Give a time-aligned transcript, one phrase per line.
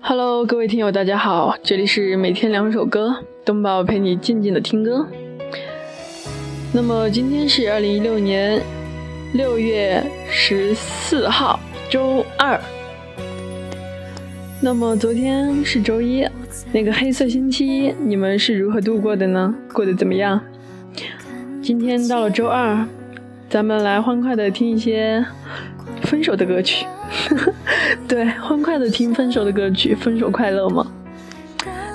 [0.00, 5.06] Hello，各位听友，大家好，这里是每天两首歌，东宝陪你静静的听歌。
[6.72, 8.62] 那么今天是二零一六年
[9.34, 11.58] 六月十四号，
[11.90, 12.60] 周二。
[14.60, 16.26] 那么昨天是周一，
[16.72, 19.54] 那个黑色星期一，你们是如何度过的呢？
[19.72, 20.40] 过得怎么样？
[21.62, 22.86] 今天到了周二，
[23.50, 25.24] 咱们来欢快的听一些
[26.02, 26.86] 分手的歌曲。
[28.08, 30.86] 对，欢快的听分手的歌曲，分手快乐吗？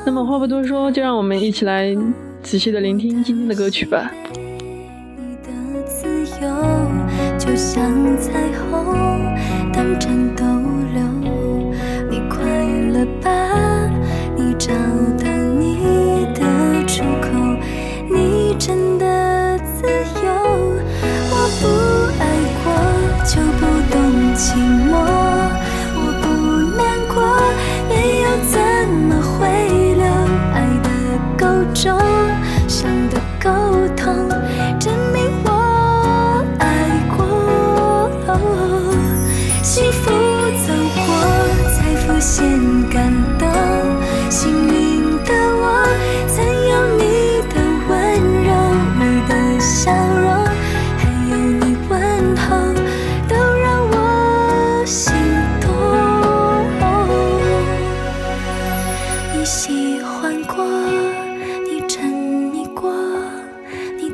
[0.06, 1.96] 那么话不多说，就让我们一起来
[2.42, 4.12] 仔细的聆听今天的歌曲吧。
[4.34, 6.08] 你的自
[6.42, 6.50] 由
[7.38, 7.84] 就像
[8.18, 9.36] 彩虹，
[9.72, 10.44] 当颤抖
[10.94, 11.02] 流。
[12.10, 12.44] 你快
[12.92, 13.51] 乐吧？
[31.82, 32.31] 中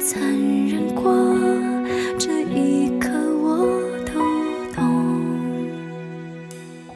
[0.07, 0.21] 残
[0.67, 1.11] 忍过，
[2.17, 3.09] 这一刻
[3.43, 4.13] 我都
[4.73, 4.79] 懂。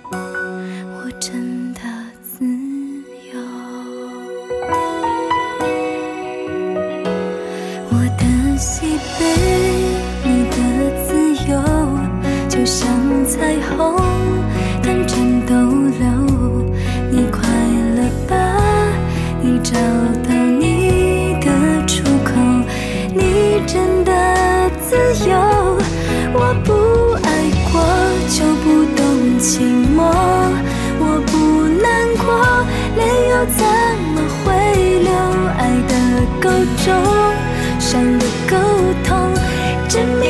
[0.09, 1.81] 我真的
[2.23, 2.45] 自
[3.33, 3.35] 由。
[7.89, 8.23] 我的
[8.57, 9.21] 喜悲，
[25.13, 25.35] 自由。
[26.33, 26.69] 我不
[27.23, 27.27] 爱
[27.71, 27.81] 过，
[28.29, 28.99] 就不懂
[29.39, 29.49] 寂
[29.95, 29.97] 寞。
[30.99, 31.33] 我不
[31.81, 31.85] 难
[32.17, 32.25] 过，
[32.95, 33.59] 泪又怎
[34.13, 34.47] 么会
[34.99, 35.09] 流？
[35.57, 35.93] 爱的
[36.39, 36.45] 够
[36.83, 36.87] 重，
[37.79, 38.55] 伤的够
[39.03, 39.09] 痛，
[39.89, 40.29] 证明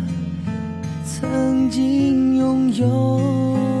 [1.05, 3.80] 曾经拥有。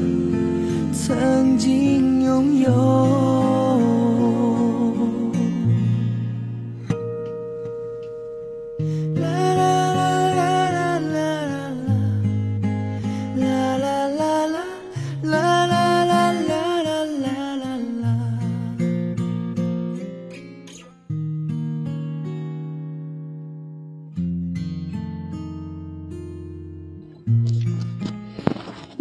[0.93, 3.40] 曾经拥有。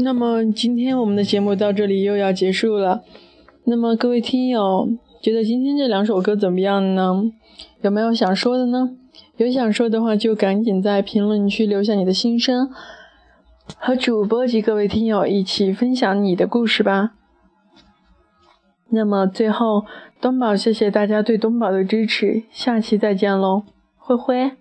[0.03, 3.03] 那么今天我们的节目到这里又要结束了。
[3.65, 4.89] 那么各位听友，
[5.21, 7.31] 觉得今天这两首歌怎么样呢？
[7.83, 8.97] 有没有想说的呢？
[9.37, 12.71] 有想说的话，就赶紧在评论区留下你的心声，
[13.79, 17.13] 和主播及各位听友一起分享你的故事吧。
[18.91, 19.85] 那么最后，
[20.21, 23.65] 东宝谢谢大家对东宝的支持，下期再见喽，
[23.97, 24.60] 灰灰。